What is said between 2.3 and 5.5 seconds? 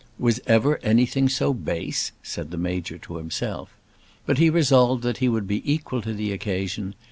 the Major to himself. But he resolved that he would